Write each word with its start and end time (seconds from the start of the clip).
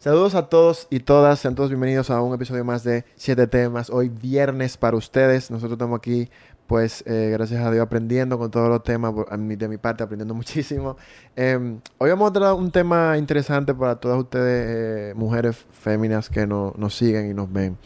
Saludos 0.00 0.34
a 0.34 0.48
todos 0.48 0.86
y 0.88 1.00
todas, 1.00 1.40
sean 1.40 1.54
todos 1.54 1.68
bienvenidos 1.68 2.08
a 2.08 2.22
un 2.22 2.32
episodio 2.32 2.64
más 2.64 2.82
de 2.82 3.04
Siete 3.16 3.46
Temas. 3.46 3.90
Hoy 3.90 4.08
viernes 4.08 4.78
para 4.78 4.96
ustedes, 4.96 5.50
nosotros 5.50 5.72
estamos 5.72 5.98
aquí, 5.98 6.30
pues 6.66 7.04
eh, 7.06 7.28
gracias 7.34 7.62
a 7.62 7.70
Dios 7.70 7.82
aprendiendo 7.82 8.38
con 8.38 8.50
todos 8.50 8.70
los 8.70 8.82
temas, 8.82 9.12
de 9.30 9.68
mi 9.68 9.76
parte 9.76 10.02
aprendiendo 10.02 10.32
muchísimo. 10.40 10.96
Em, 11.36 11.80
hoy 11.98 12.08
vamos 12.08 12.30
a 12.30 12.32
tratar 12.32 12.54
un 12.54 12.70
tema 12.70 13.18
interesante 13.18 13.74
para 13.74 13.96
todas 13.96 14.18
ustedes, 14.18 15.10
eh, 15.10 15.14
mujeres 15.14 15.66
féminas 15.70 16.30
que 16.30 16.46
nos 16.46 16.94
siguen 16.94 17.30
y 17.30 17.34
nos 17.34 17.52
ven. 17.52 17.76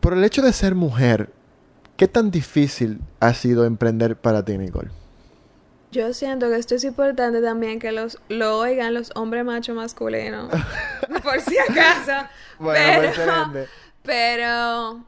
Por 0.00 0.14
el 0.14 0.24
hecho 0.24 0.42
de 0.42 0.52
ser 0.52 0.74
mujer, 0.74 1.30
¿qué 1.96 2.08
tan 2.08 2.32
difícil 2.32 3.00
ha 3.20 3.32
sido 3.32 3.64
emprender 3.64 4.16
para 4.16 4.44
ti, 4.44 4.58
Nicole? 4.58 4.90
Yo 5.92 6.14
siento 6.14 6.48
que 6.48 6.56
esto 6.56 6.76
es 6.76 6.84
importante 6.84 7.42
también 7.42 7.80
que 7.80 7.90
los 7.90 8.18
lo 8.28 8.58
oigan 8.58 8.94
los 8.94 9.10
hombres 9.16 9.44
machos 9.44 9.74
masculinos. 9.74 10.48
por 11.22 11.40
si 11.40 11.58
acaso. 11.58 12.28
Bueno, 12.58 13.10
pero, 13.16 13.66
pero 14.02 15.04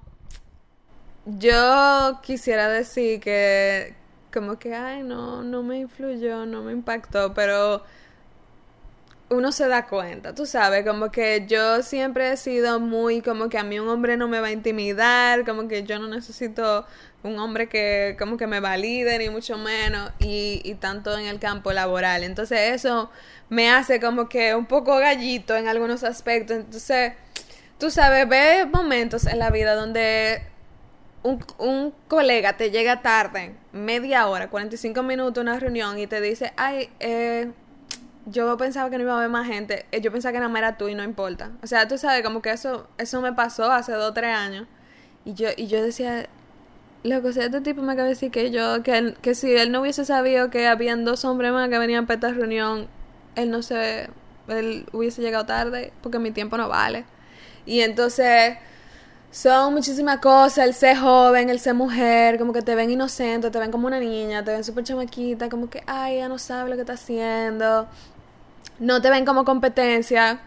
yo 1.24 2.20
quisiera 2.22 2.68
decir 2.68 3.20
que 3.20 3.94
como 4.32 4.58
que 4.58 4.74
ay 4.74 5.02
no, 5.02 5.42
no 5.42 5.62
me 5.62 5.78
influyó, 5.78 6.46
no 6.46 6.62
me 6.62 6.72
impactó, 6.72 7.32
pero 7.34 7.84
uno 9.32 9.52
se 9.52 9.66
da 9.68 9.86
cuenta, 9.86 10.34
tú 10.34 10.46
sabes, 10.46 10.86
como 10.86 11.10
que 11.10 11.46
yo 11.48 11.82
siempre 11.82 12.32
he 12.32 12.36
sido 12.36 12.80
muy 12.80 13.20
como 13.22 13.48
que 13.48 13.58
a 13.58 13.64
mí 13.64 13.78
un 13.78 13.88
hombre 13.88 14.16
no 14.16 14.28
me 14.28 14.40
va 14.40 14.48
a 14.48 14.52
intimidar, 14.52 15.44
como 15.44 15.68
que 15.68 15.82
yo 15.82 15.98
no 15.98 16.08
necesito 16.08 16.86
un 17.22 17.38
hombre 17.38 17.68
que 17.68 18.16
como 18.18 18.36
que 18.36 18.46
me 18.46 18.60
valide 18.60 19.18
ni 19.18 19.28
mucho 19.28 19.56
menos 19.56 20.10
y, 20.18 20.60
y 20.64 20.74
tanto 20.74 21.16
en 21.16 21.26
el 21.26 21.38
campo 21.38 21.72
laboral. 21.72 22.24
Entonces 22.24 22.74
eso 22.74 23.10
me 23.48 23.70
hace 23.70 24.00
como 24.00 24.28
que 24.28 24.54
un 24.54 24.66
poco 24.66 24.96
gallito 24.96 25.56
en 25.56 25.68
algunos 25.68 26.04
aspectos. 26.04 26.56
Entonces, 26.56 27.12
tú 27.78 27.90
sabes, 27.90 28.28
ve 28.28 28.66
momentos 28.66 29.26
en 29.26 29.38
la 29.38 29.50
vida 29.50 29.74
donde 29.74 30.42
un, 31.22 31.44
un, 31.58 31.94
colega 32.08 32.56
te 32.56 32.70
llega 32.70 33.02
tarde, 33.02 33.54
media 33.72 34.26
hora, 34.28 34.50
45 34.50 35.02
minutos, 35.02 35.40
una 35.40 35.58
reunión 35.58 35.98
y 35.98 36.06
te 36.06 36.20
dice, 36.20 36.52
ay, 36.56 36.90
eh, 37.00 37.50
yo 38.26 38.56
pensaba 38.56 38.90
que 38.90 38.98
no 38.98 39.04
iba 39.04 39.14
a 39.14 39.18
haber 39.18 39.30
más 39.30 39.46
gente, 39.46 39.86
eh, 39.92 40.00
yo 40.00 40.12
pensaba 40.12 40.32
que 40.32 40.38
nada 40.38 40.48
más 40.48 40.60
era 40.60 40.76
tú 40.76 40.88
y 40.88 40.94
no 40.94 41.02
importa. 41.02 41.52
O 41.62 41.66
sea, 41.66 41.88
tú 41.88 41.98
sabes, 41.98 42.22
como 42.22 42.42
que 42.42 42.50
eso, 42.50 42.88
eso 42.98 43.20
me 43.20 43.32
pasó 43.32 43.70
hace 43.72 43.92
dos 43.92 44.10
o 44.10 44.12
tres 44.12 44.36
años. 44.36 44.66
Y 45.24 45.34
yo, 45.34 45.48
y 45.56 45.66
yo 45.66 45.82
decía, 45.82 46.28
lo 47.04 47.22
que 47.22 47.28
este 47.28 47.60
tipo 47.60 47.82
me 47.82 47.92
acaba 47.92 48.04
de 48.04 48.14
decir 48.14 48.30
que 48.30 48.50
yo, 48.50 48.82
que, 48.82 49.14
que 49.22 49.34
si 49.34 49.54
él 49.54 49.72
no 49.72 49.80
hubiese 49.80 50.04
sabido 50.04 50.50
que 50.50 50.66
habían 50.68 51.04
dos 51.04 51.24
hombres 51.24 51.52
más 51.52 51.68
que 51.68 51.78
venían 51.78 52.06
para 52.06 52.14
esta 52.16 52.32
reunión, 52.32 52.88
él 53.34 53.50
no 53.50 53.62
se, 53.62 54.08
él 54.48 54.86
hubiese 54.92 55.22
llegado 55.22 55.46
tarde 55.46 55.92
porque 56.02 56.18
mi 56.18 56.30
tiempo 56.30 56.56
no 56.56 56.68
vale. 56.68 57.04
Y 57.66 57.80
entonces 57.80 58.56
son 59.30 59.74
muchísimas 59.74 60.18
cosas, 60.18 60.66
el 60.66 60.74
ser 60.74 60.98
joven, 60.98 61.48
el 61.50 61.58
ser 61.58 61.74
mujer, 61.74 62.38
como 62.38 62.52
que 62.52 62.62
te 62.62 62.74
ven 62.74 62.90
inocente, 62.90 63.50
te 63.50 63.58
ven 63.58 63.70
como 63.70 63.86
una 63.86 63.98
niña, 63.98 64.44
te 64.44 64.52
ven 64.52 64.62
súper 64.62 64.84
chamaquita, 64.84 65.48
como 65.48 65.70
que, 65.70 65.82
ay, 65.86 66.18
ya 66.18 66.28
no 66.28 66.38
sabe 66.38 66.70
lo 66.70 66.76
que 66.76 66.82
está 66.82 66.94
haciendo 66.94 67.88
no 68.82 69.00
te 69.00 69.10
ven 69.10 69.24
como 69.24 69.44
competencia, 69.44 70.40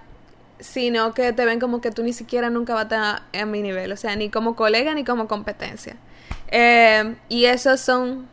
sino 0.59 1.13
que 1.13 1.31
te 1.31 1.45
ven 1.45 1.59
como 1.59 1.79
que 1.79 1.89
tú 1.89 2.03
ni 2.03 2.11
siquiera 2.11 2.49
nunca 2.49 2.73
vas 2.73 2.81
a 2.81 2.83
estar 2.83 3.41
a 3.41 3.45
mi 3.45 3.61
nivel, 3.61 3.91
o 3.93 3.97
sea, 3.97 4.15
ni 4.15 4.29
como 4.29 4.55
colega 4.55 4.93
ni 4.93 5.05
como 5.05 5.27
competencia. 5.27 5.95
Eh, 6.49 7.15
y 7.29 7.45
esas 7.45 7.79
son 7.79 8.27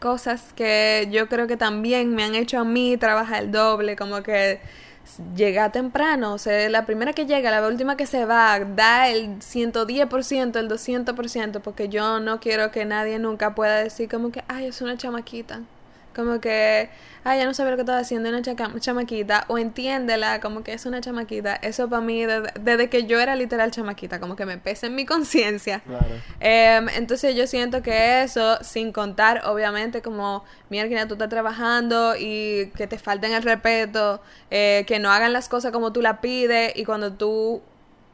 cosas 0.00 0.52
que 0.56 1.08
yo 1.10 1.28
creo 1.28 1.46
que 1.46 1.56
también 1.56 2.14
me 2.14 2.24
han 2.24 2.34
hecho 2.34 2.58
a 2.58 2.64
mí 2.64 2.96
trabajar 2.96 3.44
el 3.44 3.52
doble, 3.52 3.94
como 3.94 4.22
que 4.24 4.60
llega 5.36 5.70
temprano, 5.70 6.34
o 6.34 6.38
sea, 6.38 6.68
la 6.68 6.84
primera 6.84 7.12
que 7.12 7.26
llega, 7.26 7.52
la 7.52 7.66
última 7.66 7.96
que 7.96 8.06
se 8.06 8.24
va, 8.24 8.58
da 8.58 9.08
el 9.08 9.38
110%, 9.38 10.56
el 10.56 10.68
200%, 10.68 11.60
porque 11.60 11.88
yo 11.88 12.18
no 12.18 12.40
quiero 12.40 12.72
que 12.72 12.84
nadie 12.84 13.20
nunca 13.20 13.54
pueda 13.54 13.76
decir 13.76 14.08
como 14.08 14.32
que, 14.32 14.42
ay, 14.48 14.66
es 14.66 14.82
una 14.82 14.96
chamaquita. 14.96 15.60
Como 16.14 16.40
que, 16.40 16.90
ay, 17.24 17.38
ya 17.38 17.44
no 17.44 17.54
sabe 17.54 17.70
lo 17.70 17.76
que 17.76 17.82
estaba 17.82 17.98
haciendo 17.98 18.28
una 18.28 18.42
chamaquita, 18.42 19.44
o 19.48 19.58
entiéndela 19.58 20.40
como 20.40 20.64
que 20.64 20.72
es 20.72 20.84
una 20.86 21.00
chamaquita. 21.00 21.54
Eso 21.56 21.88
para 21.88 22.02
mí, 22.02 22.24
desde, 22.24 22.88
que 22.88 23.06
yo 23.06 23.20
era 23.20 23.36
literal 23.36 23.70
chamaquita, 23.70 24.18
como 24.18 24.34
que 24.34 24.46
me 24.46 24.58
pesa 24.58 24.86
en 24.86 24.94
mi 24.94 25.06
conciencia. 25.06 25.82
Em, 26.40 26.88
entonces 26.90 27.36
yo 27.36 27.46
siento 27.46 27.82
que 27.82 28.22
eso, 28.22 28.58
sin 28.62 28.92
contar, 28.92 29.42
obviamente, 29.46 30.02
como, 30.02 30.44
mira, 30.70 31.06
tú 31.06 31.14
estás 31.14 31.28
trabajando 31.28 32.14
y 32.18 32.70
que 32.76 32.86
te 32.86 32.98
falten 32.98 33.32
el 33.32 33.42
respeto, 33.42 34.20
eh, 34.50 34.84
que 34.86 34.98
no 34.98 35.10
hagan 35.10 35.32
las 35.32 35.48
cosas 35.48 35.72
como 35.72 35.92
tú 35.92 36.02
la 36.02 36.20
pides, 36.20 36.72
y 36.74 36.84
cuando 36.84 37.12
tú 37.12 37.62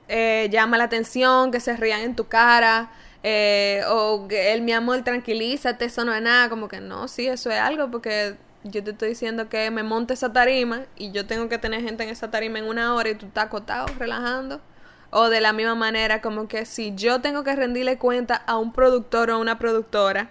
eh, 0.09 0.49
llama 0.50 0.77
la 0.77 0.84
atención, 0.84 1.50
que 1.50 1.60
se 1.60 1.77
rían 1.77 2.00
en 2.00 2.15
tu 2.15 2.27
cara. 2.27 2.91
Eh, 3.26 3.82
o 3.88 4.28
él, 4.30 4.60
mi 4.60 4.72
amor, 4.72 5.02
tranquilízate, 5.02 5.86
eso 5.86 6.04
no 6.04 6.14
es 6.14 6.20
nada, 6.20 6.50
como 6.50 6.68
que 6.68 6.80
no, 6.80 7.08
sí, 7.08 7.26
eso 7.26 7.50
es 7.50 7.58
algo, 7.58 7.90
porque 7.90 8.36
yo 8.64 8.84
te 8.84 8.90
estoy 8.90 9.08
diciendo 9.10 9.48
que 9.48 9.70
me 9.70 9.82
monte 9.82 10.12
esa 10.12 10.30
tarima 10.32 10.82
y 10.96 11.10
yo 11.10 11.26
tengo 11.26 11.48
que 11.48 11.56
tener 11.56 11.80
gente 11.80 12.04
en 12.04 12.10
esa 12.10 12.30
tarima 12.30 12.58
en 12.58 12.66
una 12.66 12.94
hora 12.94 13.08
y 13.08 13.14
tú 13.14 13.26
estás 13.26 13.46
acotado, 13.46 13.86
relajando. 13.98 14.60
O 15.10 15.30
de 15.30 15.40
la 15.40 15.54
misma 15.54 15.74
manera, 15.74 16.20
como 16.20 16.48
que 16.48 16.66
si 16.66 16.94
yo 16.94 17.22
tengo 17.22 17.44
que 17.44 17.56
rendirle 17.56 17.96
cuenta 17.98 18.34
a 18.34 18.58
un 18.58 18.72
productor 18.72 19.30
o 19.30 19.34
a 19.36 19.38
una 19.38 19.58
productora, 19.58 20.28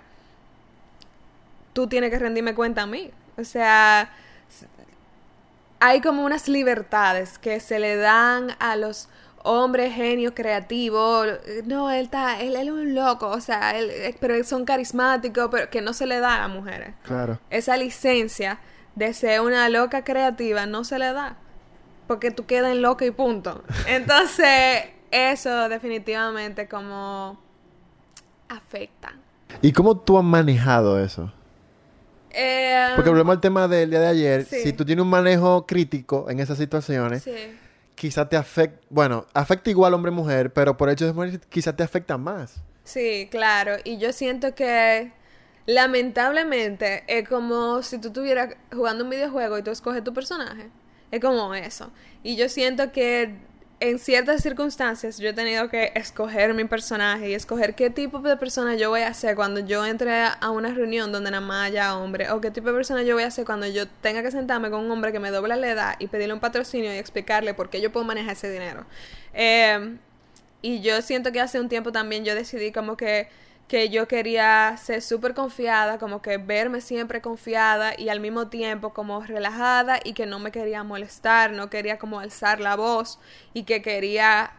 tú 1.74 1.88
tienes 1.88 2.12
que 2.12 2.20
rendirme 2.20 2.54
cuenta 2.54 2.84
a 2.84 2.86
mí. 2.86 3.12
O 3.38 3.44
sea, 3.44 4.12
hay 5.80 6.02
como 6.02 6.24
unas 6.26 6.48
libertades 6.48 7.40
que 7.40 7.60
se 7.60 7.80
le 7.80 7.96
dan 7.96 8.56
a 8.60 8.76
los 8.76 9.10
hombre 9.44 9.92
genio 9.92 10.34
creativo 10.34 11.24
no 11.66 11.92
él 11.92 12.06
está 12.06 12.40
él, 12.42 12.56
es 12.56 12.70
un 12.70 12.96
loco 12.96 13.28
o 13.28 13.42
sea 13.42 13.78
él, 13.78 13.90
eh, 13.92 14.16
pero 14.20 14.42
son 14.44 14.66
carismáticos 14.66 15.50
pero 15.52 15.70
que 15.70 15.82
no 15.82 15.94
se 15.94 16.06
le 16.06 16.20
da 16.20 16.44
a 16.44 16.48
mujeres. 16.48 16.96
Claro. 17.04 17.40
Esa 17.50 17.78
licencia 17.78 18.60
de 18.96 19.14
ser 19.14 19.42
una 19.42 19.70
loca 19.70 20.04
creativa 20.04 20.66
no 20.66 20.84
se 20.84 20.98
le 20.98 21.12
da 21.12 21.38
porque 22.08 22.32
tú 22.32 22.46
quedas 22.46 22.72
en 22.72 22.82
loca 22.82 23.06
y 23.06 23.12
punto. 23.12 23.64
Entonces 23.88 24.86
eso 25.12 25.70
definitivamente 25.70 26.68
como 26.68 27.40
afecta. 28.50 29.14
Y 29.62 29.72
cómo 29.74 29.98
tú 29.98 30.18
has 30.18 30.24
manejado 30.24 31.04
eso 31.04 31.32
eh, 32.32 32.94
porque 32.96 33.12
volvemos 33.12 33.36
al 33.36 33.42
tema 33.42 33.68
del 33.68 33.92
día 33.92 34.00
de 34.00 34.08
ayer. 34.08 34.46
si 34.46 34.74
tú 34.74 34.84
tienes 34.84 35.04
un 35.04 35.10
manejo 35.10 35.68
crítico 35.68 36.28
en 36.30 36.40
esas 36.40 36.58
situaciones 36.58 37.22
sí 37.22 37.32
quizá 38.04 38.28
te 38.28 38.36
afecta, 38.36 38.86
bueno, 38.90 39.26
afecta 39.34 39.70
igual 39.70 39.94
hombre-mujer, 39.94 40.52
pero 40.52 40.76
por 40.76 40.90
hecho 40.90 41.06
de 41.06 41.14
mujer 41.14 41.40
quizá 41.48 41.74
te 41.74 41.84
afecta 41.84 42.18
más. 42.18 42.62
Sí, 42.84 43.30
claro, 43.32 43.78
y 43.86 43.98
yo 43.98 44.12
siento 44.12 44.54
que 44.56 45.14
lamentablemente 45.68 47.06
es 47.08 47.26
como 47.30 47.82
si 47.82 48.00
tú 48.00 48.10
estuvieras 48.10 48.58
jugando 48.74 49.06
un 49.06 49.10
videojuego 49.10 49.58
y 49.58 49.64
tú 49.64 49.72
escoges 49.72 50.04
tu 50.04 50.14
personaje. 50.14 50.70
Es 51.12 51.22
como 51.22 51.56
eso. 51.56 51.94
Y 52.24 52.36
yo 52.36 52.50
siento 52.50 52.92
que 52.92 53.38
en 53.80 54.00
ciertas 54.00 54.42
circunstancias 54.42 55.18
yo 55.18 55.30
he 55.30 55.34
tenido 55.34 55.70
que 55.70 55.92
escoger 55.96 56.54
mi 56.54 56.64
personaje 56.64 57.30
y 57.30 57.34
escoger 57.34 57.76
qué 57.76 57.90
tipo 57.90 58.20
de 58.20 58.38
persona 58.38 58.76
yo 58.76 58.90
voy 58.90 59.02
a 59.02 59.14
ser 59.14 59.36
cuando 59.36 59.60
yo 59.60 59.86
entre 59.86 60.12
a 60.40 60.52
una 60.52 60.70
reunión 60.74 61.12
donde 61.12 61.32
nada 61.32 61.46
más 61.46 61.68
haya 61.68 61.98
hombre 61.98 62.32
o 62.32 62.40
qué 62.40 62.52
tipo 62.52 62.68
de 62.68 62.74
persona 62.74 63.04
yo 63.04 63.16
voy 63.16 63.24
a 63.24 63.32
ser 63.32 63.46
cuando 63.46 63.68
yo 63.68 63.88
tenga 63.88 64.24
que 64.24 64.32
sentarme 64.32 64.70
con 64.70 64.86
un 64.86 64.92
hombre 64.92 65.12
que 65.12 65.20
me 65.20 65.32
dobla 65.32 65.56
la 65.56 65.70
edad 65.70 65.96
y 66.00 66.08
pedirle 66.08 66.34
un 66.34 66.40
patrocinio 66.40 66.94
y 66.94 66.98
explicarle 66.98 67.54
por 67.54 67.70
qué 67.70 67.82
yo 67.82 67.92
puedo 67.92 68.06
manejar 68.06 68.34
ese 68.34 68.50
dinero. 68.50 68.86
Eh, 69.34 69.98
y 70.62 70.80
yo 70.80 71.02
siento 71.02 71.32
que 71.32 71.42
hace 71.42 71.60
un 71.60 71.68
tiempo 71.68 71.92
también 71.92 72.24
yo 72.24 72.36
decidí 72.36 72.72
como 72.72 72.96
que 72.96 73.28
que 73.68 73.90
yo 73.90 74.08
quería 74.08 74.76
ser 74.78 75.02
súper 75.02 75.34
confiada, 75.34 75.98
como 75.98 76.22
que 76.22 76.38
verme 76.38 76.82
siempre 76.82 77.22
confiada 77.22 77.94
y 77.98 78.10
al 78.10 78.20
mismo 78.20 78.50
tiempo 78.50 78.94
como 78.94 79.22
relajada 79.22 80.00
y 80.04 80.14
que 80.14 80.26
no 80.26 80.40
me 80.40 80.52
quería 80.52 80.84
molestar, 80.84 81.52
no 81.52 81.70
quería 81.70 81.98
como 81.98 82.20
alzar 82.20 82.60
la 82.60 82.76
voz 82.76 83.20
y 83.54 83.64
que 83.64 83.82
quería 83.82 84.52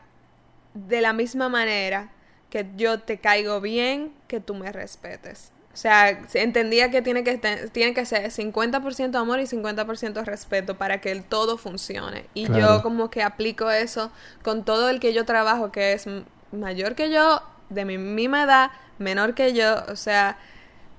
de 0.75 1.01
la 1.01 1.13
misma 1.13 1.49
manera 1.49 2.11
que 2.51 2.67
yo 2.77 3.01
te 3.01 3.19
caigo 3.19 3.61
bien, 3.61 4.13
que 4.29 4.41
tú 4.41 4.55
me 4.55 4.73
respetes. 4.73 5.53
O 5.73 5.77
sea, 5.77 6.23
entendía 6.35 6.93
que 6.93 7.03
tiene 7.03 7.25
que, 7.25 7.37
tiene 7.73 7.95
que 7.95 8.07
ser 8.07 8.31
50% 8.31 9.17
amor 9.17 9.41
y 9.41 9.43
50% 9.43 10.25
respeto 10.25 10.77
para 10.79 11.01
que 11.01 11.11
el 11.11 11.25
todo 11.25 11.59
funcione. 11.59 12.27
Y 12.33 12.47
yo 12.47 12.81
como 12.83 13.11
que 13.11 13.25
aplico 13.25 13.71
eso 13.73 14.13
con 14.45 14.65
todo 14.65 14.89
el 14.89 15.01
que 15.01 15.13
yo 15.13 15.25
trabajo, 15.25 15.73
que 15.73 15.93
es 15.93 16.07
mayor 16.53 16.95
que 16.95 17.11
yo, 17.11 17.43
de 17.75 17.85
mi 17.85 17.99
misma 17.99 18.45
edad, 18.45 18.71
menor 18.99 19.35
que 19.35 19.53
yo, 19.53 19.85
o 19.89 19.97
sea, 19.97 20.39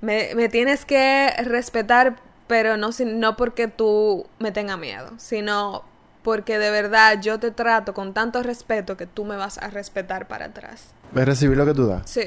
me, 0.02 0.36
me 0.36 0.50
tienes 0.50 0.86
que 0.86 1.32
respetar, 1.44 2.18
pero 2.48 2.78
no, 2.78 2.90
no 3.06 3.36
porque 3.38 3.68
tú 3.68 4.28
me 4.40 4.52
tengas 4.52 4.78
miedo, 4.78 5.12
sino 5.18 5.84
porque 6.26 6.58
de 6.58 6.72
verdad 6.72 7.22
yo 7.22 7.40
te 7.40 7.52
trato 7.52 7.94
con 7.94 8.14
tanto 8.14 8.42
respeto 8.42 8.98
que 8.98 9.06
tú 9.06 9.26
me 9.26 9.36
vas 9.36 9.60
a 9.60 9.70
respetar 9.70 10.28
para 10.28 10.46
atrás. 10.46 10.88
¿Ves 11.12 11.26
recibir 11.26 11.56
lo 11.56 11.68
que 11.68 11.74
tú 11.76 11.86
das? 11.86 12.10
Sí. 12.10 12.24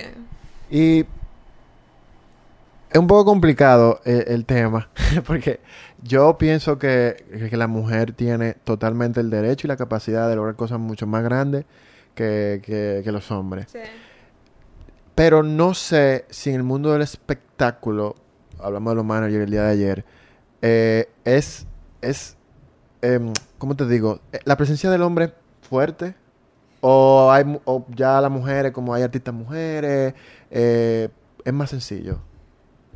Y 0.71 1.01
Es 2.91 2.99
un 2.99 3.09
poco 3.09 3.25
complicado 3.25 4.01
eh, 4.05 4.27
el, 4.29 4.45
tema, 4.47 4.89
porque 5.27 5.61
yo 6.03 6.39
pienso 6.39 6.79
que, 6.79 7.25
que, 7.51 7.57
la 7.57 7.67
mujer 7.67 8.13
tiene 8.13 8.55
totalmente 8.55 9.21
el 9.21 9.31
derecho 9.31 9.67
y 9.67 9.69
la 9.69 9.77
capacidad 9.77 10.29
de 10.29 10.37
lograr 10.37 10.55
cosas 10.55 10.79
mucho 10.79 11.07
más 11.07 11.25
grandes 11.25 11.65
que, 12.15 12.63
que, 12.65 13.13
los 13.13 13.31
hombres. 13.31 13.67
Sí. 13.71 13.81
Pero 15.19 15.43
no 15.43 15.75
sé 15.75 16.27
si 16.31 16.51
en 16.51 16.55
el 16.55 16.63
mundo 16.63 16.93
del 16.93 17.03
espectáculo, 17.03 18.15
hablamos 18.61 18.93
de 18.93 18.95
los 18.95 19.05
managers 19.05 19.43
el 19.47 19.51
día 19.51 19.65
de 19.65 19.71
ayer, 19.73 20.05
eh, 20.63 21.09
es, 21.25 21.67
es 22.01 22.37
eh, 23.03 23.19
¿cómo 23.59 23.75
te 23.75 23.85
digo? 23.89 24.21
Eh, 24.31 24.39
¿La 24.45 24.57
presencia 24.57 24.91
del 24.91 25.03
hombre 25.03 25.35
fuerte? 25.61 26.15
¿O, 26.83 27.33
hay, 27.33 27.45
o 27.65 27.85
ya 27.97 28.21
las 28.21 28.31
mujeres, 28.31 28.71
como 28.71 28.95
hay 28.95 29.03
artistas 29.03 29.35
mujeres, 29.35 30.15
eh, 30.53 31.09
es 31.45 31.53
más 31.53 31.71
sencillo? 31.71 32.21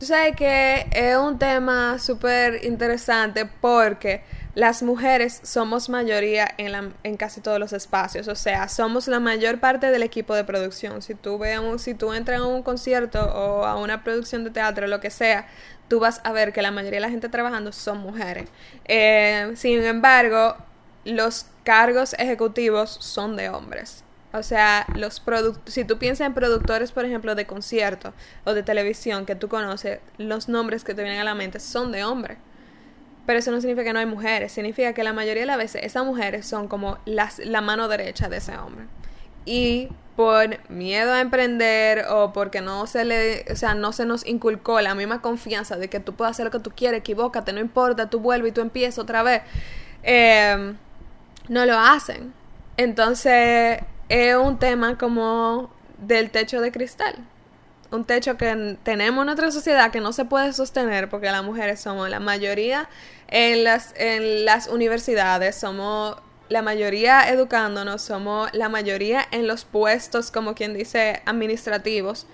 Tú 0.03 0.07
sabes 0.07 0.35
que 0.35 0.85
es 0.91 1.17
un 1.17 1.39
tema 1.39 1.97
súper 2.01 2.65
interesante 2.65 3.47
porque 3.47 4.25
las 4.57 4.83
mujeres 4.83 5.39
somos 5.45 5.89
mayoría 5.89 6.53
en, 6.59 6.73
la, 6.73 6.91
en 7.05 7.17
casi 7.17 7.41
todos 7.41 7.61
los 7.61 7.73
espacios, 7.73 8.27
o 8.27 8.35
sea, 8.35 8.67
somos 8.67 9.07
la 9.07 9.21
mayor 9.21 9.61
parte 9.61 9.93
del 9.93 10.03
equipo 10.03 10.35
de 10.35 10.43
producción. 10.43 11.03
Si 11.03 11.15
tú, 11.15 11.39
ves 11.39 11.61
si 11.77 11.95
tú 11.95 12.13
entras 12.13 12.41
a 12.41 12.47
un 12.47 12.65
concierto 12.65 13.21
o 13.21 13.65
a 13.65 13.77
una 13.77 14.03
producción 14.03 14.43
de 14.43 14.51
teatro, 14.51 14.89
lo 14.89 14.99
que 14.99 15.11
sea, 15.11 15.47
tú 15.87 16.01
vas 16.01 16.21
a 16.25 16.33
ver 16.33 16.53
que 16.53 16.63
la 16.63 16.73
mayoría 16.73 16.97
de 16.97 17.07
la 17.07 17.11
gente 17.11 17.29
trabajando 17.29 17.71
son 17.71 17.99
mujeres. 17.99 18.49
Eh, 18.87 19.53
sin 19.55 19.85
embargo, 19.85 20.57
los 21.05 21.47
cargos 21.63 22.15
ejecutivos 22.15 22.91
son 22.91 23.37
de 23.37 23.51
hombres. 23.51 24.03
O 24.33 24.43
sea, 24.43 24.87
los 24.95 25.23
si 25.67 25.85
tú 25.85 25.99
piensas 25.99 26.27
en 26.27 26.35
productores, 26.35 26.93
por 26.93 27.05
ejemplo, 27.05 27.35
de 27.35 27.47
conciertos 27.47 28.15
o 28.45 28.55
de 28.55 28.63
televisión 28.63 29.27
que 29.27 29.35
tú 29.35 29.49
conoces, 29.49 30.01
los 30.17 30.49
nombres 30.49 30.85
que 30.85 30.95
te 30.95 31.03
vienen 31.03 31.21
a 31.21 31.25
la 31.25 31.35
mente 31.35 31.61
son 31.61 31.93
de 31.93 32.05
hombres. 32.05 32.39
Pero 33.27 33.39
eso 33.39 33.51
no 33.53 33.61
significa 33.61 33.85
que 33.85 33.93
no 33.93 33.99
hay 33.99 34.07
mujeres, 34.07 34.53
significa 34.53 34.95
que 34.95 35.05
la 35.05 35.13
mayoría 35.13 35.43
de 35.43 35.47
las 35.47 35.59
veces 35.59 35.83
esas 35.85 36.05
mujeres 36.05 36.47
son 36.47 36.67
como 36.67 36.99
las, 37.05 37.39
la 37.41 37.61
mano 37.61 37.89
derecha 37.89 38.29
de 38.29 38.39
ese 38.39 38.57
hombre. 38.57 38.87
Y 39.45 39.89
por 40.17 40.69
miedo 40.71 41.13
a 41.13 41.21
emprender 41.21 42.07
o 42.11 42.33
porque 42.33 42.61
no 42.61 42.87
se 42.87 43.05
le, 43.05 43.45
o 43.51 43.57
sea, 43.57 43.75
no 43.75 43.93
se 43.93 44.07
nos 44.07 44.27
inculcó 44.27 44.81
la 44.81 44.95
misma 44.95 45.21
confianza 45.21 45.77
de 45.77 45.89
que 45.89 46.01
tú 46.01 46.15
puedes 46.15 46.33
hacer 46.33 46.47
lo 46.47 46.51
que 46.51 46.59
tú 46.59 46.73
quieres, 46.75 47.01
equivócate, 47.01 47.53
no 47.53 47.61
importa, 47.61 48.11
tú 48.11 48.21
vuelves 48.21 48.51
y 48.51 48.53
tú 48.53 48.61
empiezas 48.61 48.99
otra 48.99 49.23
vez, 49.23 49.43
eh, 50.03 50.75
no 51.49 51.67
lo 51.67 51.79
hacen. 51.79 52.33
Entonces, 52.77 53.81
es 54.13 54.37
un 54.37 54.59
tema 54.59 54.99
como 54.99 55.71
del 55.97 56.31
techo 56.31 56.61
de 56.61 56.71
cristal. 56.71 57.15
Un 57.91 58.05
techo 58.05 58.37
que 58.37 58.77
tenemos 58.83 59.23
en 59.23 59.27
nuestra 59.27 59.51
sociedad 59.51 59.91
que 59.91 60.01
no 60.01 60.13
se 60.13 60.27
puede 60.27 60.53
sostener 60.53 61.09
porque 61.09 61.31
las 61.31 61.43
mujeres 61.43 61.81
somos 61.81 62.11
la 62.11 62.21
mayoría 62.21 62.91
en 63.29 63.65
las, 63.65 63.95
en 63.97 64.45
las 64.45 64.69
universidades, 64.69 65.57
somos 65.57 66.17
la 66.51 66.61
mayoría 66.61 67.27
educándonos, 67.31 68.03
somos 68.03 68.51
la 68.53 68.69
mayoría 68.69 69.27
en 69.31 69.47
los 69.47 69.65
puestos, 69.65 70.31
como 70.31 70.55
quien 70.55 70.75
dice, 70.75 71.23
administrativos, 71.25 72.27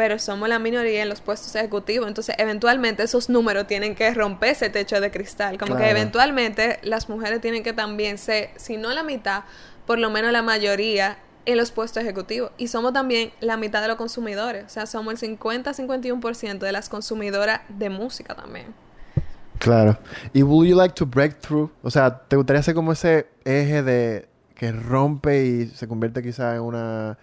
pero 0.00 0.18
somos 0.18 0.48
la 0.48 0.58
minoría 0.58 1.02
en 1.02 1.10
los 1.10 1.20
puestos 1.20 1.54
ejecutivos. 1.54 2.08
Entonces, 2.08 2.34
eventualmente 2.38 3.02
esos 3.02 3.28
números 3.28 3.66
tienen 3.66 3.94
que 3.94 4.14
romper 4.14 4.52
ese 4.52 4.70
techo 4.70 4.98
de 4.98 5.10
cristal. 5.10 5.58
Como 5.58 5.76
que 5.76 5.90
eventualmente 5.90 6.78
las 6.82 7.10
mujeres 7.10 7.42
tienen 7.42 7.62
que 7.62 7.74
también 7.74 8.16
ser, 8.16 8.48
si 8.56 8.78
no 8.78 8.94
la 8.94 9.02
mitad, 9.02 9.44
por 9.86 9.98
lo 9.98 10.08
menos 10.08 10.32
la 10.32 10.40
mayoría 10.40 11.18
en 11.44 11.58
los 11.58 11.70
puestos 11.70 12.02
ejecutivos. 12.02 12.50
Y 12.56 12.68
somos 12.68 12.94
también 12.94 13.32
la 13.40 13.58
mitad 13.58 13.82
de 13.82 13.88
los 13.88 13.98
consumidores. 13.98 14.64
O 14.64 14.68
sea, 14.70 14.86
somos 14.86 15.22
el 15.22 15.38
50-51% 15.38 16.60
de 16.60 16.72
las 16.72 16.88
consumidoras 16.88 17.60
de 17.68 17.90
música 17.90 18.34
también. 18.34 18.68
Claro. 19.58 19.98
¿Y 20.32 20.42
would 20.42 20.66
you 20.66 20.76
like 20.76 20.94
to 20.94 21.04
break 21.04 21.40
through? 21.40 21.70
O 21.82 21.90
sea, 21.90 22.20
¿te 22.20 22.36
gustaría 22.36 22.62
ser 22.62 22.74
como 22.74 22.92
ese 22.92 23.26
eje 23.44 23.82
de 23.82 24.28
que 24.54 24.72
rompe 24.72 25.44
y 25.44 25.66
se 25.66 25.86
convierte 25.86 26.22
quizá 26.22 26.54
en 26.54 26.62
una 26.62 27.18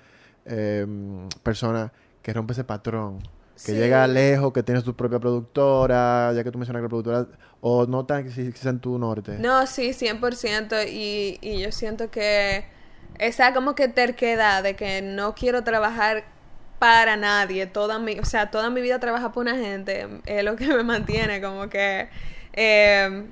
em, 0.46 1.28
persona 1.42 1.92
que 2.28 2.34
rompe 2.34 2.52
ese 2.52 2.66
patrón? 2.66 3.24
Que 3.66 3.72
llega 3.72 4.06
lejos, 4.06 4.52
que 4.52 4.62
tienes 4.62 4.84
tu 4.84 4.94
propia 4.94 5.18
productora, 5.18 6.34
ya 6.34 6.44
que 6.44 6.52
tú 6.52 6.58
mencionas 6.58 6.82
que 6.82 6.84
la 6.84 6.90
productora, 6.90 7.26
o 7.62 7.86
no 7.86 8.06
tan 8.06 8.26
quizá 8.30 8.70
en 8.70 8.82
tu 8.82 9.00
norte. 9.00 9.38
No, 9.40 9.66
sí, 9.66 9.92
100%. 9.92 10.90
Y, 10.92 11.40
y 11.42 11.62
yo 11.62 11.72
siento 11.72 12.12
que 12.12 12.66
esa 13.18 13.54
como 13.54 13.76
que 13.76 13.88
terquedad 13.88 14.62
de 14.62 14.76
que 14.76 15.02
no 15.02 15.36
quiero 15.36 15.64
trabajar 15.64 16.26
para 16.80 17.16
nadie, 17.16 17.66
toda 17.66 17.98
mi, 17.98 18.20
o 18.20 18.26
sea, 18.26 18.52
toda 18.52 18.70
mi 18.70 18.82
vida 18.82 19.00
trabaja 19.00 19.32
por 19.32 19.44
una 19.44 19.56
gente, 19.56 20.06
es 20.26 20.44
lo 20.44 20.58
que 20.58 20.68
me 20.68 20.84
mantiene 20.84 21.42
como 21.42 21.70
que 21.70 22.10
eh, 22.52 23.26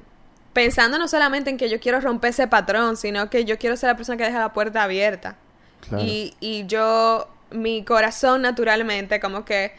pensando 0.53 0.97
no 0.97 1.09
solamente 1.09 1.49
en 1.49 1.57
que 1.57 1.69
yo 1.69 1.81
quiero 1.81 1.99
romper 1.99 2.29
ese 2.29 2.47
patrón, 2.47 2.95
sino 2.95 3.29
que 3.29 3.43
yo 3.43 3.57
quiero 3.57 3.75
ser 3.75 3.89
la 3.89 3.97
persona 3.97 4.17
que 4.17 4.23
deja 4.23 4.39
la 4.39 4.53
puerta 4.53 4.83
abierta. 4.83 5.35
Y, 5.99 6.33
y 6.39 6.65
yo, 6.65 7.27
mi 7.51 7.83
corazón 7.83 8.41
naturalmente 8.41 9.19
como 9.19 9.45
que 9.45 9.73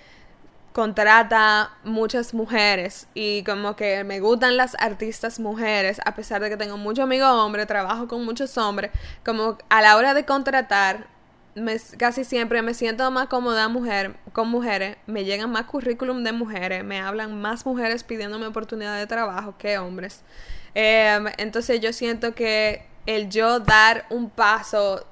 contrata 0.76 1.70
muchas 1.84 2.34
mujeres 2.34 3.06
y 3.14 3.42
como 3.44 3.76
que 3.76 4.04
me 4.04 4.20
gustan 4.20 4.58
las 4.58 4.76
artistas 4.78 5.40
mujeres, 5.40 6.02
a 6.04 6.14
pesar 6.14 6.42
de 6.42 6.50
que 6.50 6.58
tengo 6.58 6.76
muchos 6.76 7.04
amigos 7.04 7.30
hombres, 7.30 7.66
trabajo 7.66 8.06
con 8.08 8.26
muchos 8.26 8.58
hombres, 8.58 8.90
como 9.24 9.56
a 9.70 9.80
la 9.80 9.96
hora 9.96 10.12
de 10.12 10.26
contratar, 10.26 11.06
casi 11.96 12.24
siempre 12.24 12.60
me 12.60 12.74
siento 12.74 13.10
más 13.10 13.28
cómoda 13.28 13.68
mujer, 13.68 14.16
con 14.34 14.48
mujeres, 14.48 14.98
me 15.06 15.24
llegan 15.24 15.50
más 15.50 15.64
currículum 15.64 16.22
de 16.24 16.32
mujeres, 16.32 16.84
me 16.84 17.00
hablan 17.00 17.40
más 17.40 17.64
mujeres 17.64 18.04
pidiéndome 18.04 18.46
oportunidad 18.46 18.98
de 18.98 19.06
trabajo 19.06 19.54
que 19.56 19.78
hombres. 19.78 20.22
Em, 20.74 21.24
entonces 21.38 21.80
yo 21.80 21.94
siento 21.94 22.34
que 22.34 22.84
el 23.06 23.30
yo 23.30 23.60
dar 23.60 24.06
un 24.10 24.30
paso 24.30 25.04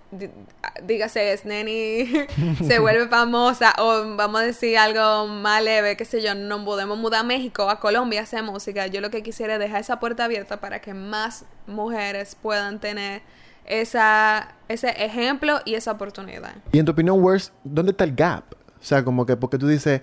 dígase, 0.82 1.38
Neni 1.44 2.06
se 2.66 2.78
vuelve 2.78 3.08
famosa 3.08 3.72
o 3.78 4.16
vamos 4.16 4.40
a 4.40 4.44
decir 4.44 4.76
algo 4.78 5.26
más 5.26 5.62
leve, 5.62 5.96
qué 5.96 6.04
sé 6.04 6.22
yo, 6.22 6.34
no 6.34 6.64
podemos 6.64 6.98
mudar 6.98 7.20
a 7.20 7.24
México, 7.24 7.68
a 7.68 7.80
Colombia 7.80 8.22
hacer 8.22 8.42
música. 8.42 8.86
Yo 8.86 9.00
lo 9.00 9.10
que 9.10 9.22
quisiera 9.22 9.54
es 9.54 9.60
dejar 9.60 9.80
esa 9.80 10.00
puerta 10.00 10.24
abierta 10.24 10.60
para 10.60 10.80
que 10.80 10.94
más 10.94 11.44
mujeres 11.66 12.36
puedan 12.40 12.80
tener 12.80 13.22
esa, 13.64 14.54
ese 14.68 14.90
ejemplo 15.04 15.60
y 15.64 15.74
esa 15.74 15.92
oportunidad. 15.92 16.54
Y 16.72 16.78
en 16.78 16.84
tu 16.84 16.92
opinión, 16.92 17.22
Worst, 17.22 17.52
¿dónde 17.64 17.92
está 17.92 18.04
el 18.04 18.14
gap? 18.14 18.44
O 18.80 18.84
sea, 18.84 19.04
como 19.04 19.24
que 19.24 19.36
porque 19.36 19.58
tú 19.58 19.66
dices, 19.66 20.02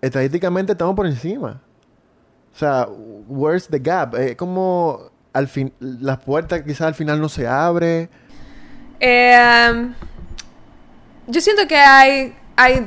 estadísticamente 0.00 0.72
estamos 0.72 0.94
por 0.94 1.06
encima. 1.06 1.60
O 2.54 2.58
sea, 2.58 2.86
where's 3.28 3.68
the 3.68 3.78
gap? 3.78 4.14
Es 4.14 4.36
como 4.36 5.10
al 5.32 5.48
fin, 5.48 5.72
la 5.80 6.18
puerta 6.18 6.64
quizás 6.64 6.82
al 6.82 6.94
final 6.94 7.20
no 7.20 7.28
se 7.28 7.46
abre. 7.46 8.08
Eh, 9.00 9.90
yo 11.26 11.40
siento 11.40 11.66
que 11.66 11.76
hay, 11.76 12.34
hay 12.56 12.86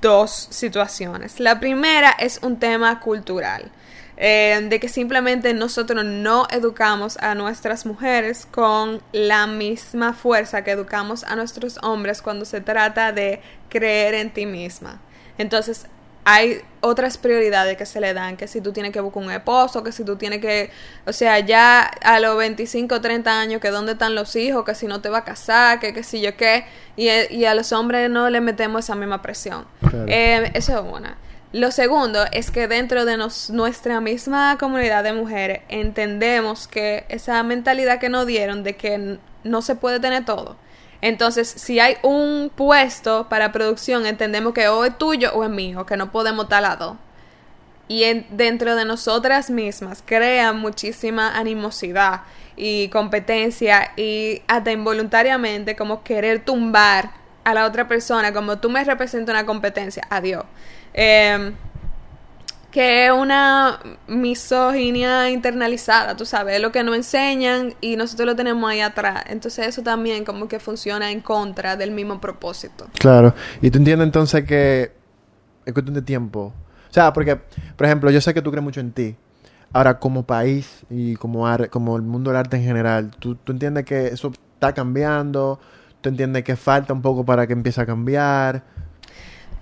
dos 0.00 0.48
situaciones. 0.50 1.40
La 1.40 1.58
primera 1.60 2.10
es 2.10 2.40
un 2.42 2.58
tema 2.58 3.00
cultural. 3.00 3.70
Eh, 4.18 4.66
de 4.70 4.80
que 4.80 4.88
simplemente 4.88 5.52
nosotros 5.52 6.02
no 6.02 6.46
educamos 6.50 7.18
a 7.18 7.34
nuestras 7.34 7.84
mujeres 7.84 8.48
con 8.50 9.02
la 9.12 9.46
misma 9.46 10.14
fuerza 10.14 10.64
que 10.64 10.70
educamos 10.70 11.22
a 11.24 11.36
nuestros 11.36 11.78
hombres 11.82 12.22
cuando 12.22 12.46
se 12.46 12.62
trata 12.62 13.12
de 13.12 13.42
creer 13.68 14.14
en 14.14 14.32
ti 14.32 14.46
misma. 14.46 15.02
Entonces, 15.36 15.86
hay 16.28 16.60
otras 16.80 17.18
prioridades 17.18 17.76
que 17.76 17.86
se 17.86 18.00
le 18.00 18.12
dan, 18.12 18.36
que 18.36 18.48
si 18.48 18.60
tú 18.60 18.72
tienes 18.72 18.90
que 18.90 18.98
buscar 18.98 19.22
un 19.22 19.30
esposo, 19.30 19.84
que 19.84 19.92
si 19.92 20.02
tú 20.02 20.16
tienes 20.16 20.40
que, 20.40 20.72
o 21.06 21.12
sea, 21.12 21.38
ya 21.38 21.82
a 21.82 22.18
los 22.18 22.36
25 22.36 22.96
o 22.96 23.00
30 23.00 23.40
años, 23.40 23.60
que 23.60 23.70
dónde 23.70 23.92
están 23.92 24.16
los 24.16 24.34
hijos, 24.34 24.64
que 24.64 24.74
si 24.74 24.88
no 24.88 25.00
te 25.00 25.08
va 25.08 25.18
a 25.18 25.24
casar, 25.24 25.78
que, 25.78 25.94
que 25.94 26.02
si 26.02 26.20
yo 26.20 26.36
qué, 26.36 26.64
y, 26.96 27.44
a 27.44 27.54
los 27.54 27.70
hombres 27.70 28.10
no 28.10 28.28
le 28.28 28.40
metemos 28.40 28.84
esa 28.84 28.96
misma 28.96 29.22
presión. 29.22 29.66
Eh, 30.08 30.50
eso 30.54 30.74
es 30.74 30.92
una. 30.92 31.16
Lo 31.52 31.70
segundo 31.70 32.24
es 32.32 32.50
que 32.50 32.66
dentro 32.66 33.04
de 33.04 33.16
nuestra 33.50 34.00
misma 34.00 34.58
comunidad 34.58 35.04
de 35.04 35.12
mujeres 35.12 35.60
entendemos 35.68 36.66
que 36.66 37.04
esa 37.08 37.40
mentalidad 37.44 38.00
que 38.00 38.08
nos 38.08 38.26
dieron 38.26 38.64
de 38.64 38.74
que 38.74 39.18
no 39.44 39.62
se 39.62 39.76
puede 39.76 40.00
tener 40.00 40.24
todo, 40.24 40.56
entonces, 41.02 41.48
si 41.48 41.78
hay 41.80 41.96
un 42.02 42.50
puesto 42.54 43.28
para 43.28 43.52
producción, 43.52 44.06
entendemos 44.06 44.54
que 44.54 44.68
o 44.68 44.84
es 44.84 44.96
tuyo 44.96 45.32
o 45.34 45.44
es 45.44 45.50
mío, 45.50 45.86
que 45.86 45.96
no 45.96 46.10
podemos 46.10 46.44
estar 46.44 46.78
dos. 46.78 46.96
Y 47.88 48.02
dentro 48.30 48.74
de 48.74 48.84
nosotras 48.84 49.48
mismas 49.50 50.02
crea 50.04 50.52
muchísima 50.52 51.36
animosidad 51.36 52.22
y 52.56 52.88
competencia 52.88 53.92
y 53.96 54.42
hasta 54.48 54.72
involuntariamente 54.72 55.76
como 55.76 56.02
querer 56.02 56.44
tumbar 56.44 57.10
a 57.44 57.54
la 57.54 57.64
otra 57.64 57.86
persona, 57.86 58.32
como 58.32 58.58
tú 58.58 58.70
me 58.70 58.82
representas 58.82 59.32
una 59.32 59.46
competencia, 59.46 60.04
adiós. 60.10 60.44
Eh, 60.94 61.52
que 62.76 63.06
es 63.06 63.10
una 63.10 63.78
misoginia 64.06 65.30
internalizada, 65.30 66.14
tú 66.14 66.26
sabes, 66.26 66.60
lo 66.60 66.72
que 66.72 66.84
nos 66.84 66.94
enseñan 66.94 67.72
y 67.80 67.96
nosotros 67.96 68.26
lo 68.26 68.36
tenemos 68.36 68.70
ahí 68.70 68.82
atrás. 68.82 69.24
Entonces 69.28 69.68
eso 69.68 69.82
también 69.82 70.26
como 70.26 70.46
que 70.46 70.60
funciona 70.60 71.10
en 71.10 71.22
contra 71.22 71.76
del 71.76 71.90
mismo 71.90 72.20
propósito. 72.20 72.86
Claro. 72.98 73.34
Y 73.62 73.70
tú 73.70 73.78
entiendes 73.78 74.04
entonces 74.04 74.44
que 74.44 74.92
es 75.64 75.72
cuestión 75.72 75.94
de 75.94 76.02
tiempo 76.02 76.52
O 76.90 76.92
sea, 76.92 77.14
porque, 77.14 77.36
por 77.76 77.86
ejemplo, 77.86 78.10
yo 78.10 78.20
sé 78.20 78.34
que 78.34 78.42
tú 78.42 78.50
crees 78.50 78.62
mucho 78.62 78.80
en 78.80 78.92
ti. 78.92 79.16
Ahora, 79.72 79.98
como 79.98 80.26
país 80.26 80.84
y 80.90 81.16
como, 81.16 81.46
como 81.70 81.96
el 81.96 82.02
mundo 82.02 82.28
del 82.28 82.36
arte 82.36 82.58
en 82.58 82.64
general, 82.64 83.10
¿tú, 83.18 83.36
tú 83.36 83.52
entiendes 83.52 83.86
que 83.86 84.08
eso 84.08 84.32
está 84.52 84.74
cambiando? 84.74 85.58
¿Tú 86.02 86.10
entiendes 86.10 86.44
que 86.44 86.56
falta 86.56 86.92
un 86.92 87.00
poco 87.00 87.24
para 87.24 87.46
que 87.46 87.54
empiece 87.54 87.80
a 87.80 87.86
cambiar? 87.86 88.64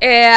Eh, 0.07 0.31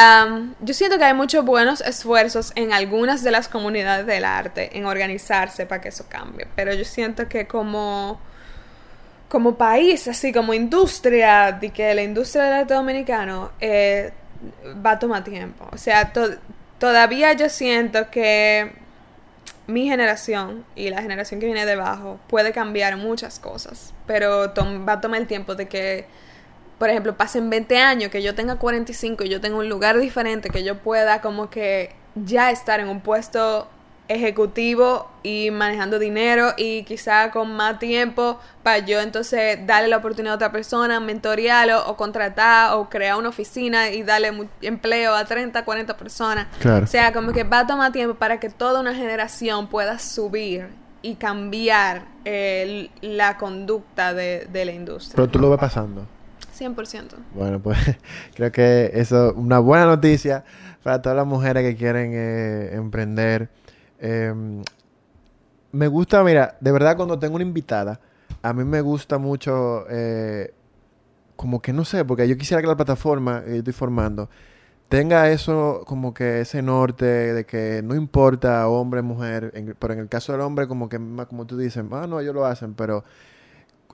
yo 0.60 0.72
siento 0.72 0.96
que 0.96 1.04
hay 1.04 1.12
muchos 1.12 1.44
buenos 1.44 1.82
esfuerzos 1.82 2.52
en 2.54 2.72
algunas 2.72 3.22
de 3.22 3.30
las 3.30 3.48
comunidades 3.48 4.06
del 4.06 4.24
arte 4.24 4.78
en 4.78 4.86
organizarse 4.86 5.66
para 5.66 5.82
que 5.82 5.88
eso 5.90 6.06
cambie, 6.08 6.46
pero 6.56 6.72
yo 6.72 6.84
siento 6.86 7.28
que 7.28 7.46
como 7.46 8.18
como 9.28 9.56
país, 9.56 10.08
así 10.08 10.32
como 10.32 10.54
industria, 10.54 11.52
de 11.52 11.70
que 11.70 11.94
la 11.94 12.02
industria 12.02 12.44
del 12.44 12.52
arte 12.54 12.74
dominicano 12.74 13.50
eh, 13.60 14.12
va 14.84 14.92
a 14.92 14.98
tomar 14.98 15.22
tiempo. 15.24 15.68
O 15.72 15.76
sea, 15.76 16.12
to- 16.12 16.36
todavía 16.78 17.32
yo 17.34 17.48
siento 17.50 18.10
que 18.10 18.72
mi 19.66 19.88
generación 19.88 20.64
y 20.76 20.90
la 20.90 21.02
generación 21.02 21.40
que 21.40 21.46
viene 21.46 21.66
debajo 21.66 22.18
puede 22.28 22.52
cambiar 22.52 22.96
muchas 22.96 23.38
cosas, 23.38 23.92
pero 24.06 24.52
va 24.88 24.94
a 24.94 25.00
tomar 25.00 25.20
el 25.20 25.26
tiempo 25.26 25.54
de 25.54 25.68
que, 25.68 26.06
por 26.78 26.90
ejemplo, 26.90 27.16
pasen 27.16 27.50
20 27.50 27.78
años, 27.78 28.10
que 28.10 28.22
yo 28.22 28.34
tenga 28.34 28.56
45 28.56 29.24
y 29.24 29.28
yo 29.28 29.40
tenga 29.40 29.56
un 29.56 29.68
lugar 29.68 29.98
diferente, 29.98 30.50
que 30.50 30.62
yo 30.62 30.78
pueda 30.78 31.20
como 31.20 31.50
que 31.50 31.92
ya 32.14 32.50
estar 32.50 32.80
en 32.80 32.88
un 32.88 33.00
puesto 33.00 33.68
ejecutivo 34.08 35.10
y 35.22 35.50
manejando 35.50 35.98
dinero 35.98 36.54
y 36.56 36.82
quizá 36.84 37.30
con 37.30 37.54
más 37.54 37.78
tiempo 37.78 38.38
para 38.62 38.78
yo 38.78 39.00
entonces 39.00 39.58
darle 39.66 39.88
la 39.88 39.98
oportunidad 39.98 40.32
a 40.32 40.36
otra 40.36 40.52
persona, 40.52 40.98
mentorearlo 40.98 41.86
o 41.86 41.96
contratar 41.96 42.74
o 42.74 42.88
crear 42.88 43.18
una 43.18 43.28
oficina 43.28 43.90
y 43.90 44.02
darle 44.02 44.48
empleo 44.62 45.14
a 45.14 45.24
30, 45.24 45.64
40 45.64 45.96
personas. 45.96 46.46
Claro. 46.58 46.84
O 46.84 46.86
sea, 46.86 47.12
como 47.12 47.32
que 47.32 47.44
va 47.44 47.60
a 47.60 47.66
tomar 47.66 47.92
tiempo 47.92 48.14
para 48.14 48.40
que 48.40 48.48
toda 48.48 48.80
una 48.80 48.94
generación 48.94 49.66
pueda 49.66 49.98
subir 49.98 50.68
y 51.02 51.16
cambiar 51.16 52.06
eh, 52.24 52.88
la 53.02 53.36
conducta 53.36 54.14
de, 54.14 54.46
de 54.50 54.64
la 54.64 54.72
industria. 54.72 55.16
Pero 55.16 55.28
tú 55.28 55.38
lo 55.38 55.50
ves 55.50 55.60
pasando. 55.60 56.06
100%. 56.58 57.14
Bueno, 57.34 57.60
pues 57.60 57.78
creo 58.34 58.52
que 58.52 58.90
eso 58.94 59.30
es 59.30 59.36
una 59.36 59.58
buena 59.58 59.86
noticia 59.86 60.44
para 60.82 61.00
todas 61.02 61.16
las 61.16 61.26
mujeres 61.26 61.62
que 61.62 61.76
quieren 61.76 62.12
eh, 62.14 62.74
emprender. 62.74 63.50
Eh, 64.00 64.34
me 65.72 65.86
gusta, 65.88 66.22
mira, 66.24 66.56
de 66.60 66.72
verdad 66.72 66.96
cuando 66.96 67.18
tengo 67.18 67.36
una 67.36 67.44
invitada, 67.44 68.00
a 68.42 68.52
mí 68.52 68.64
me 68.64 68.80
gusta 68.80 69.18
mucho, 69.18 69.84
eh, 69.90 70.54
como 71.36 71.60
que 71.60 71.72
no 71.72 71.84
sé, 71.84 72.04
porque 72.04 72.26
yo 72.28 72.36
quisiera 72.36 72.60
que 72.60 72.68
la 72.68 72.76
plataforma 72.76 73.42
que 73.44 73.50
yo 73.50 73.56
estoy 73.56 73.72
formando 73.72 74.28
tenga 74.88 75.30
eso, 75.30 75.82
como 75.86 76.14
que 76.14 76.40
ese 76.40 76.62
norte 76.62 77.04
de 77.04 77.44
que 77.44 77.82
no 77.84 77.94
importa 77.94 78.66
hombre, 78.68 79.02
mujer, 79.02 79.52
pero 79.78 79.92
en 79.92 80.00
el 80.00 80.08
caso 80.08 80.32
del 80.32 80.40
hombre, 80.40 80.66
como 80.66 80.88
que, 80.88 80.98
como 81.28 81.46
tú 81.46 81.58
dices, 81.58 81.84
ah, 81.92 82.06
no, 82.08 82.20
ellos 82.20 82.34
lo 82.34 82.46
hacen, 82.46 82.74
pero 82.74 83.04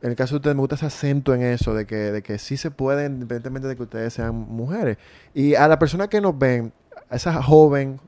en 0.04 0.10
el 0.10 0.16
caso 0.16 0.34
de 0.34 0.36
ustedes 0.36 0.54
me 0.54 0.60
gusta 0.60 0.74
ese 0.76 0.86
acento 0.86 1.34
en 1.34 1.42
eso, 1.42 1.72
de 1.74 1.86
que, 1.86 1.96
de 1.96 2.22
que 2.22 2.38
sí 2.38 2.56
se 2.58 2.70
puede, 2.70 3.06
independientemente 3.06 3.68
de 3.68 3.74
que 3.74 3.82
ustedes 3.84 4.12
sean 4.12 4.34
mujeres. 4.34 4.98
Y 5.32 5.54
a 5.54 5.66
la 5.66 5.78
persona 5.78 6.08
que 6.08 6.20
nos 6.20 6.38
ven, 6.38 6.72
a 7.08 7.16
esa 7.16 7.42
joven, 7.42 7.98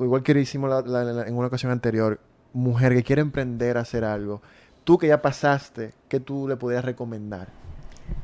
igual 0.00 0.22
que 0.22 0.32
hicimos 0.40 0.70
la- 0.70 0.80
la- 0.80 1.12
la- 1.12 1.22
en 1.28 1.36
una 1.36 1.48
ocasión 1.48 1.70
anterior, 1.72 2.20
mujer 2.54 2.94
que 2.94 3.02
quiere 3.02 3.20
emprender 3.20 3.76
a 3.76 3.80
hacer 3.82 4.02
algo, 4.02 4.40
tú 4.84 4.96
que 4.96 5.06
ya 5.08 5.20
pasaste, 5.20 5.92
¿qué 6.08 6.20
tú 6.20 6.48
le 6.48 6.56
podrías 6.56 6.84
recomendar? 6.84 7.48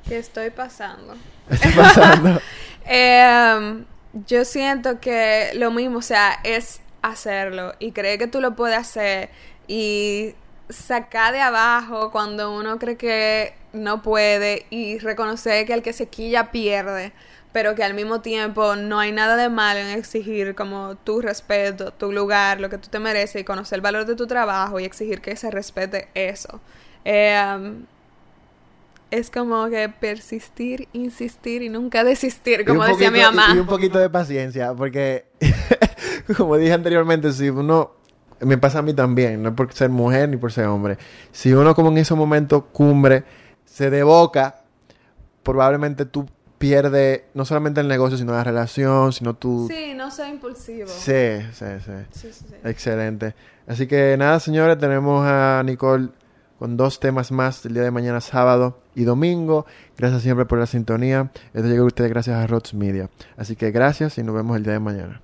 ¿Qué 0.08 0.18
estoy 0.18 0.50
pasando? 0.50 1.14
¿Qué 1.48 1.54
está 1.54 1.70
pasando? 1.76 2.40
Eh, 2.92 3.84
yo 4.26 4.44
siento 4.46 5.00
que 5.00 5.50
lo 5.54 5.70
mismo, 5.70 5.98
o 5.98 6.02
sea, 6.02 6.32
es 6.44 6.80
hacerlo 7.02 7.74
y 7.78 7.92
creer 7.92 8.18
que 8.18 8.26
tú 8.26 8.40
lo 8.40 8.56
puedes 8.56 8.76
hacer 8.78 9.28
y 9.68 10.34
sacar 10.70 11.32
de 11.32 11.40
abajo 11.40 12.10
cuando 12.10 12.56
uno 12.56 12.78
cree 12.78 12.96
que 12.96 13.54
no 13.72 14.02
puede 14.02 14.66
y 14.70 14.98
reconocer 14.98 15.66
que 15.66 15.74
el 15.74 15.82
que 15.82 15.92
se 15.92 16.08
quilla 16.08 16.50
pierde, 16.50 17.12
pero 17.52 17.74
que 17.74 17.84
al 17.84 17.94
mismo 17.94 18.20
tiempo 18.20 18.76
no 18.76 18.98
hay 18.98 19.12
nada 19.12 19.36
de 19.36 19.48
malo 19.48 19.80
en 19.80 19.88
exigir 19.88 20.54
como 20.54 20.96
tu 20.96 21.20
respeto, 21.20 21.92
tu 21.92 22.12
lugar, 22.12 22.60
lo 22.60 22.70
que 22.70 22.78
tú 22.78 22.88
te 22.88 22.98
mereces 22.98 23.42
y 23.42 23.44
conocer 23.44 23.76
el 23.76 23.82
valor 23.82 24.06
de 24.06 24.14
tu 24.14 24.26
trabajo 24.26 24.80
y 24.80 24.84
exigir 24.84 25.20
que 25.20 25.36
se 25.36 25.50
respete 25.50 26.08
eso. 26.14 26.60
Eh, 27.04 27.74
es 29.10 29.30
como 29.30 29.68
que 29.68 29.88
persistir, 29.88 30.88
insistir 30.92 31.62
y 31.62 31.68
nunca 31.68 32.04
desistir, 32.04 32.64
como 32.64 32.84
decía 32.84 33.10
mi 33.10 33.20
mamá. 33.20 33.52
Y 33.54 33.58
un 33.58 33.66
poquito 33.66 33.98
de 33.98 34.10
paciencia, 34.10 34.74
porque, 34.74 35.26
como 36.36 36.56
dije 36.56 36.72
anteriormente, 36.72 37.32
si 37.32 37.50
uno, 37.50 37.92
me 38.40 38.58
pasa 38.58 38.80
a 38.80 38.82
mí 38.82 38.94
también, 38.94 39.42
no 39.42 39.50
es 39.50 39.54
por 39.54 39.72
ser 39.72 39.90
mujer 39.90 40.28
ni 40.28 40.36
por 40.36 40.52
ser 40.52 40.66
hombre, 40.66 40.98
si 41.32 41.52
uno 41.52 41.74
como 41.74 41.90
en 41.90 41.98
ese 41.98 42.14
momento 42.14 42.66
cumbre 42.66 43.24
se 43.64 43.90
deboca, 43.90 44.62
probablemente 45.42 46.04
tú 46.06 46.26
pierdes 46.58 47.22
no 47.32 47.44
solamente 47.44 47.80
el 47.80 47.88
negocio, 47.88 48.18
sino 48.18 48.32
la 48.32 48.44
relación, 48.44 49.12
sino 49.12 49.34
tú... 49.34 49.66
Sí, 49.70 49.94
no 49.96 50.10
soy 50.10 50.30
impulsivo. 50.30 50.88
sí, 50.88 51.40
sí. 51.52 51.64
sí. 51.84 51.92
Sí, 52.10 52.32
sí, 52.32 52.44
sí. 52.48 52.54
Excelente. 52.64 53.34
Así 53.66 53.86
que 53.86 54.16
nada, 54.18 54.40
señores, 54.40 54.78
tenemos 54.78 55.24
a 55.26 55.62
Nicole 55.64 56.10
con 56.58 56.76
dos 56.76 57.00
temas 57.00 57.32
más 57.32 57.64
el 57.64 57.72
día 57.72 57.82
de 57.82 57.90
mañana, 57.90 58.20
sábado 58.20 58.82
y 58.94 59.04
domingo. 59.04 59.64
Gracias 59.96 60.20
siempre 60.22 60.44
por 60.44 60.58
la 60.58 60.66
sintonía. 60.66 61.30
Esto 61.54 61.66
llegó 61.66 61.84
a 61.84 61.86
ustedes 61.86 62.10
gracias 62.10 62.36
a 62.36 62.46
Rods 62.46 62.74
Media. 62.74 63.08
Así 63.38 63.56
que 63.56 63.70
gracias 63.70 64.18
y 64.18 64.22
nos 64.22 64.34
vemos 64.34 64.58
el 64.58 64.64
día 64.64 64.74
de 64.74 64.80
mañana. 64.80 65.22